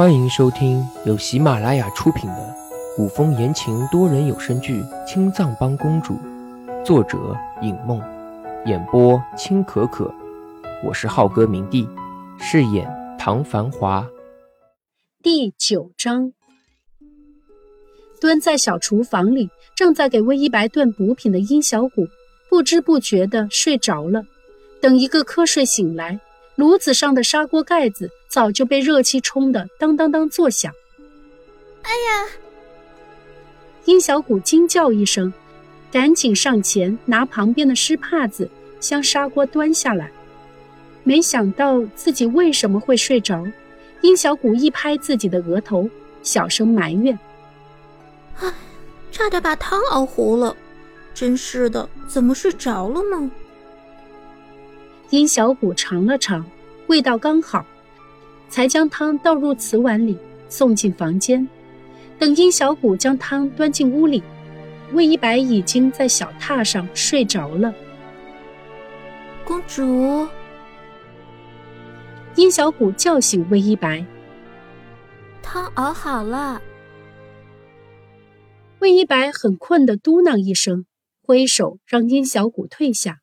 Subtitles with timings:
[0.00, 2.56] 欢迎收听由喜马拉雅出品的
[2.96, 6.14] 古风言情多人有声剧《青藏帮公主》，
[6.82, 8.02] 作者尹梦，
[8.64, 10.10] 演播青可可。
[10.82, 11.86] 我是浩哥明帝，
[12.38, 14.08] 饰演唐繁华。
[15.22, 16.32] 第九章，
[18.22, 22.06] 蹲在小厨房里，正在给魏一白炖补品的殷小谷，
[22.48, 24.22] 不知不觉的睡着了。
[24.80, 26.18] 等一个瞌睡醒来。
[26.56, 30.72] 炉子上的砂锅盖子早就被热气冲得当当当作响。
[31.82, 32.28] 哎呀！
[33.86, 35.32] 殷小谷惊叫一声，
[35.90, 38.48] 赶紧上前拿旁边的湿帕子
[38.78, 40.10] 将砂锅端下来。
[41.02, 43.44] 没想到自己为什么会睡着，
[44.02, 45.88] 殷小谷一拍自己的额头，
[46.22, 47.18] 小声埋怨
[48.38, 48.52] ：“唉，
[49.10, 50.54] 差点把汤熬糊了，
[51.14, 53.30] 真是的，怎么睡着了呢？”
[55.08, 56.44] 殷小谷尝了尝，
[56.86, 57.64] 味道刚好，
[58.50, 60.18] 才将汤倒入瓷碗里，
[60.48, 61.48] 送进房间。
[62.18, 64.22] 等殷小谷将汤端进屋里，
[64.92, 67.72] 魏一白已经在小榻上睡着了。
[69.44, 70.28] 公主，
[72.34, 74.04] 殷小谷叫醒魏一白，
[75.40, 76.60] 汤熬好了。
[78.80, 80.84] 魏一白很困的嘟囔一声，
[81.22, 83.18] 挥手让殷小谷退下。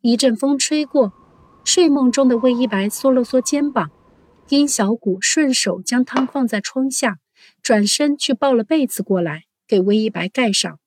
[0.00, 1.12] 一阵风吹过，
[1.64, 3.90] 睡梦中的魏一白缩了缩肩膀，
[4.48, 7.18] 殷小谷顺手将汤放在窗下，
[7.62, 10.78] 转身去抱了被子过来给魏一白盖上，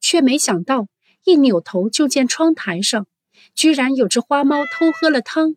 [0.00, 0.88] 却没想到
[1.24, 3.06] 一扭头就见窗台上
[3.54, 5.56] 居然有只花猫偷喝了汤，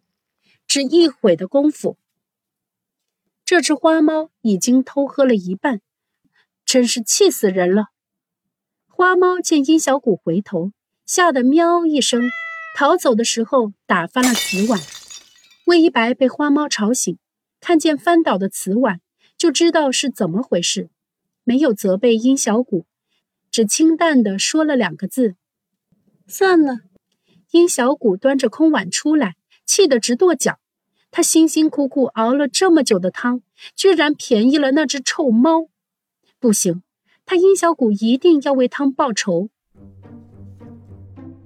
[0.67, 1.97] 只一会的功夫，
[3.45, 5.81] 这只花猫已经偷喝了一半，
[6.65, 7.85] 真是气死人了！
[8.87, 10.73] 花猫见殷小谷回头，
[11.05, 12.29] 吓得喵一声。
[12.75, 14.79] 逃走的时候打翻了瓷碗，
[15.69, 17.19] 魏一白被花猫吵醒，
[17.59, 19.01] 看见翻倒的瓷碗，
[19.37, 20.89] 就知道是怎么回事，
[21.43, 22.87] 没有责备殷小谷，
[23.51, 25.35] 只清淡的说了两个字
[26.27, 26.79] ：“算了。”
[27.53, 30.57] 殷小谷端着空碗出来，气得直跺脚。
[31.11, 33.43] 他辛辛苦苦熬了这么久的汤，
[33.75, 35.69] 居然便宜了那只臭猫，
[36.39, 36.81] 不行，
[37.27, 39.49] 他殷小谷一定要为汤报仇。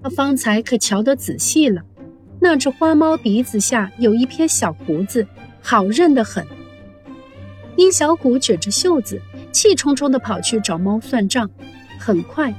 [0.01, 1.85] 他方才可瞧得仔细了，
[2.43, 5.25] 那只花猫鼻子下有一撇小胡子，
[5.61, 6.45] 好认得很。
[7.77, 9.17] 殷小谷卷着袖子，
[9.53, 11.49] 气冲冲地跑去找猫算账。
[11.97, 12.53] 很快，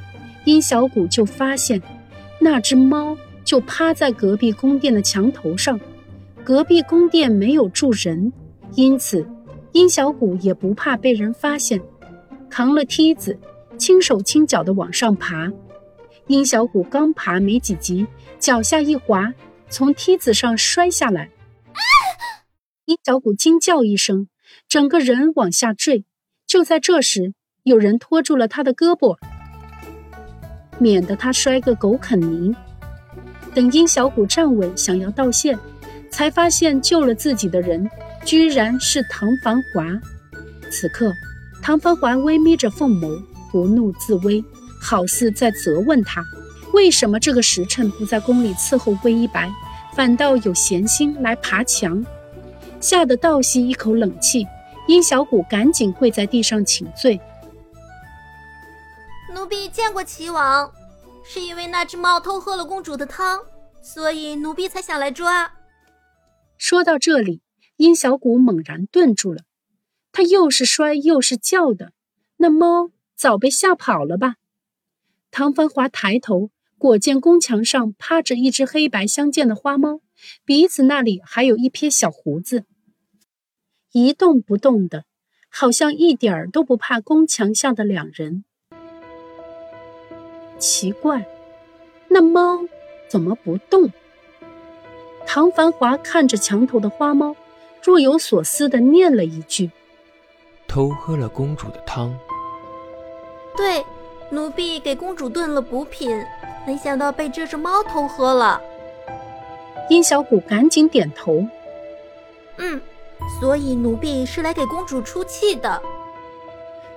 [0.47, 1.83] 殷小谷就发现，
[2.41, 3.15] 那只猫
[3.45, 5.79] 就趴在隔壁宫殿的墙头上。
[6.43, 8.33] 隔壁宫殿没有住人，
[8.77, 9.29] 因此
[9.73, 11.79] 殷小谷也不怕被人发现，
[12.49, 13.39] 扛了梯子，
[13.77, 15.53] 轻手轻脚地往上爬。
[16.27, 18.07] 殷小谷刚爬没几级，
[18.39, 19.31] 脚下一滑，
[19.75, 21.31] 从梯子上摔下来。
[22.85, 24.29] 殷小谷惊叫一声，
[24.69, 26.05] 整个人往下坠。
[26.47, 29.19] 就在这时，有人拖住了他的胳膊，
[30.79, 32.55] 免得他摔个狗啃泥。
[33.53, 35.59] 等殷小谷站稳，想要道谢，
[36.09, 37.91] 才发现救了自己的人
[38.25, 39.85] 居然是唐繁华。
[40.71, 41.13] 此刻，
[41.61, 43.21] 唐繁华微眯着凤眸，
[43.51, 44.45] 不怒自威。
[44.81, 46.23] 好似在责问他，
[46.73, 49.51] 为什么这个时辰不在宫里伺候魏一白，
[49.95, 52.05] 反倒有闲心来爬墙？
[52.81, 54.47] 吓得倒吸一口冷气，
[54.89, 57.19] 殷小谷赶紧跪在地上请罪
[59.33, 60.71] ：“奴婢见过齐王，
[61.25, 63.41] 是因为那只猫偷喝了公主的汤，
[63.83, 65.53] 所以奴婢才想来抓。”
[66.59, 67.41] 说到这里，
[67.77, 69.45] 殷小谷猛然顿住了，
[70.13, 71.93] 他又是摔又是叫的，
[72.37, 74.35] 那猫早被吓跑了吧？
[75.31, 80.01] 唐繁华抬头，果见宫墙上趴着一只黑白相间的花猫，
[80.45, 82.65] 鼻子那里还有一撇小胡子，
[83.93, 85.05] 一动不动的，
[85.49, 88.45] 好像一点儿都不怕宫墙下的两人。
[90.59, 91.27] 奇怪，
[92.09, 92.61] 那猫
[93.09, 93.91] 怎么不动？
[95.27, 97.35] 唐繁华看着墙头的花猫，
[97.83, 99.71] 若有所思的念了一句
[100.69, 102.15] ：“偷喝了公主的汤。”
[103.57, 103.83] 对。
[104.31, 106.11] 奴婢给公主炖了补品，
[106.67, 108.61] 没想到被这只猫偷喝了。
[109.91, 111.47] 殷小谷赶紧点头
[112.57, 112.81] ：“嗯，
[113.39, 115.81] 所以奴婢是来给公主出气的。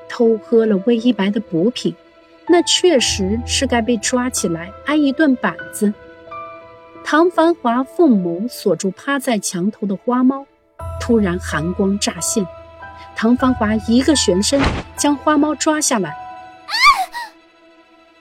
[0.07, 1.93] 偷喝了魏一白的补品，
[2.47, 5.93] 那确实是该被抓起来挨一顿板子。”
[7.03, 10.45] 唐繁华凤眸锁住趴在墙头的花猫，
[10.99, 12.45] 突然寒光乍现，
[13.15, 14.61] 唐繁华一个旋身
[14.95, 16.26] 将花猫抓下来。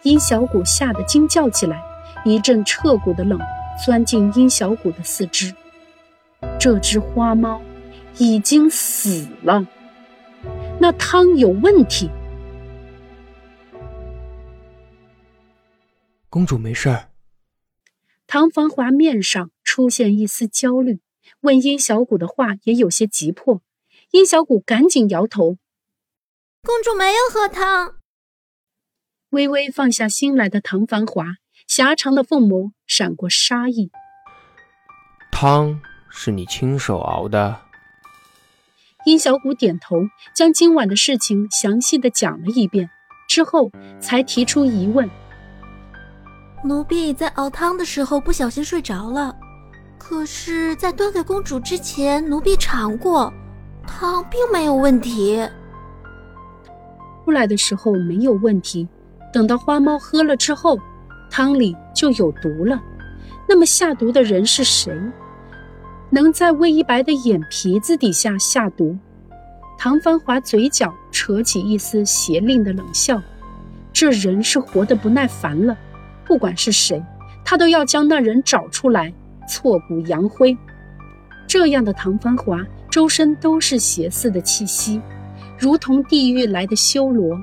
[0.06, 1.82] 殷小谷吓得惊叫起来，
[2.24, 3.40] 一阵彻骨的冷
[3.84, 5.52] 钻进殷小谷的四肢。
[6.60, 7.60] 这只花猫
[8.16, 9.66] 已经死了。
[10.78, 12.08] 那汤有问题。
[16.30, 17.08] 公主没事儿。
[18.28, 21.00] 唐繁华面上出现一丝焦虑，
[21.40, 23.60] 问殷小谷的话也有些急迫。
[24.12, 25.56] 殷小谷赶紧摇头
[26.62, 27.95] ：“公主没有喝汤。”
[29.36, 31.34] 微微放下心来的唐繁华，
[31.68, 33.90] 狭长的凤眸闪过杀意
[35.30, 35.78] ：“汤
[36.08, 37.60] 是你亲手熬的？”
[39.04, 39.96] 殷小谷点头，
[40.34, 42.88] 将今晚的事情详细的讲了一遍，
[43.28, 45.06] 之后才提出疑问。
[46.64, 49.36] 奴婢在熬汤的时候不小心睡着了，
[49.98, 53.30] 可是，在端给公主之前，奴婢尝过，
[53.86, 55.46] 汤并没有问题。
[57.26, 58.88] 出来的时候没有问题，
[59.32, 60.78] 等到花猫喝了之后，
[61.30, 62.80] 汤里就有毒了。
[63.48, 64.92] 那么下毒的人是谁？
[66.10, 68.96] 能在魏一白的眼皮子底下下毒？
[69.78, 73.20] 唐繁华嘴角扯起一丝邪佞的冷笑，
[73.92, 75.76] 这人是活得不耐烦了。
[76.24, 77.04] 不管是谁，
[77.44, 79.12] 他都要将那人找出来，
[79.48, 80.56] 挫骨扬灰。
[81.46, 85.00] 这样的唐繁华，周身都是邪肆的气息，
[85.58, 87.38] 如同地狱来的修罗。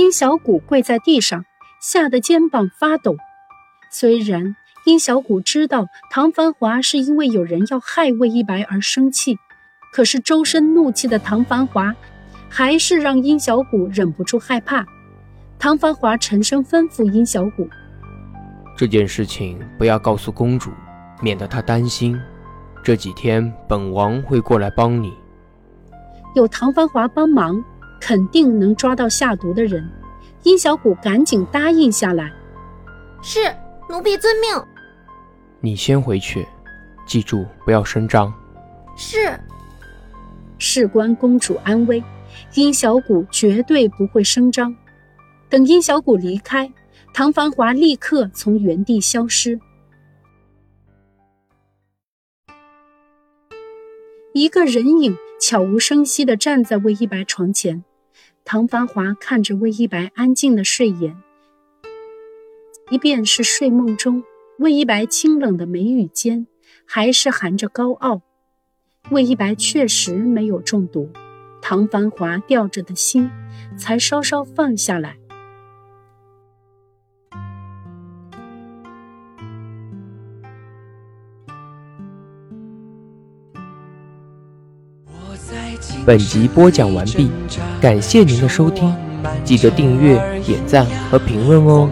[0.00, 1.44] 殷小谷跪在地上，
[1.78, 3.18] 吓得肩膀发抖。
[3.90, 4.56] 虽然
[4.86, 9.36] 殷小谷知道唐繁华是因为有人要害魏一白而生气，
[9.92, 11.94] 可是周身怒气的唐繁华，
[12.48, 14.86] 还是让殷小谷忍不住害怕。
[15.58, 17.68] 唐繁华沉声吩咐殷小谷。
[18.78, 20.70] 这件事情不要告诉公主，
[21.20, 22.18] 免得她担心。
[22.82, 25.12] 这几天本王会过来帮你。
[26.34, 27.62] 有唐繁华帮忙，
[28.00, 29.88] 肯定能抓到下毒的人。
[30.42, 32.32] 殷小谷赶紧答应下来
[33.22, 33.40] ：“是，
[33.88, 34.48] 奴婢遵命。”
[35.60, 36.46] 你先回去，
[37.06, 38.32] 记住不要声张。
[38.96, 39.38] 是。
[40.58, 42.02] 事关公主安危，
[42.54, 44.74] 殷小谷绝对不会声张。
[45.48, 46.72] 等殷小谷离开。
[47.12, 49.58] 唐繁华立刻从原地消失，
[54.32, 57.82] 一个人影悄无声息地站在魏一白床前。
[58.52, 61.16] 唐繁华看着魏一白安静的睡眼，
[62.90, 64.24] 即便是睡梦中，
[64.58, 66.48] 魏一白清冷的眉宇间
[66.84, 68.22] 还是含着高傲。
[69.10, 71.10] 魏一白确实没有中毒，
[71.62, 73.30] 唐繁华吊着的心
[73.76, 75.19] 才稍稍放下来。
[86.04, 87.30] 本集播讲完毕，
[87.80, 88.94] 感谢您的收听，
[89.44, 90.14] 记得订阅、
[90.44, 91.88] 点赞和评论哦。